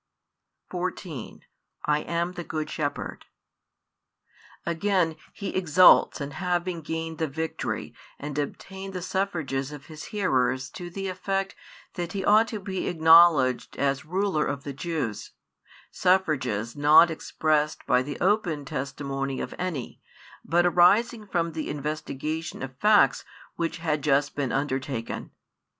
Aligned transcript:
14 0.71 1.43
I 1.85 1.99
am 1.99 2.31
the 2.31 2.43
Good 2.43 2.71
Shepherd. 2.71 3.27
Again 4.65 5.15
He 5.31 5.55
exults 5.55 6.19
in 6.19 6.31
having 6.31 6.81
gained 6.81 7.19
the 7.19 7.27
victory 7.27 7.93
and 8.17 8.39
obtained 8.39 8.93
the 8.93 9.03
suffrages 9.03 9.71
[of 9.71 9.85
His 9.85 10.05
hearers 10.05 10.71
to 10.71 10.89
the 10.89 11.07
effect] 11.07 11.53
that 11.93 12.13
He 12.13 12.25
ought 12.25 12.47
to 12.47 12.59
be 12.59 12.87
acknowledged 12.87 13.77
as 13.77 14.03
ruler 14.03 14.43
of 14.43 14.63
the 14.63 14.73
Jews, 14.73 15.33
suffrages 15.91 16.75
not 16.75 17.11
expressed 17.11 17.85
by 17.85 18.01
the 18.01 18.19
open 18.19 18.65
testimony 18.65 19.39
of 19.39 19.53
any, 19.59 20.01
but 20.43 20.65
arising 20.65 21.27
from 21.27 21.51
the 21.51 21.69
investigation 21.69 22.63
of 22.63 22.75
facts 22.79 23.23
which 23.55 23.77
has 23.77 23.99
just 23.99 24.35
been 24.35 24.49
|79 24.49 24.53
undertaken. 24.55 25.31